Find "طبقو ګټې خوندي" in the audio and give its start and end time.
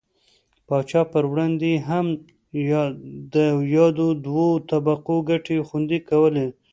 4.69-5.99